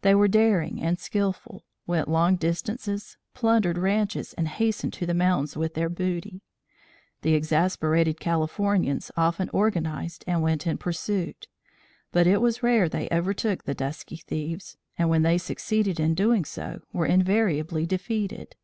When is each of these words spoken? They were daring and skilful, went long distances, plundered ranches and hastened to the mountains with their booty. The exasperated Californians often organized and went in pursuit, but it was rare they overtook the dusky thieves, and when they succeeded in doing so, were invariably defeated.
They 0.00 0.14
were 0.14 0.28
daring 0.28 0.80
and 0.80 0.98
skilful, 0.98 1.62
went 1.86 2.08
long 2.08 2.36
distances, 2.36 3.18
plundered 3.34 3.76
ranches 3.76 4.32
and 4.32 4.48
hastened 4.48 4.94
to 4.94 5.04
the 5.04 5.12
mountains 5.12 5.58
with 5.58 5.74
their 5.74 5.90
booty. 5.90 6.40
The 7.20 7.34
exasperated 7.34 8.18
Californians 8.18 9.10
often 9.14 9.50
organized 9.50 10.24
and 10.26 10.40
went 10.40 10.66
in 10.66 10.78
pursuit, 10.78 11.48
but 12.12 12.26
it 12.26 12.40
was 12.40 12.62
rare 12.62 12.88
they 12.88 13.08
overtook 13.12 13.64
the 13.64 13.74
dusky 13.74 14.16
thieves, 14.16 14.78
and 14.96 15.10
when 15.10 15.20
they 15.20 15.36
succeeded 15.36 16.00
in 16.00 16.14
doing 16.14 16.46
so, 16.46 16.80
were 16.94 17.04
invariably 17.04 17.84
defeated. 17.84 18.56